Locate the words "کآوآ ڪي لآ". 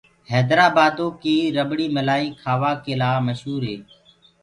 2.41-3.09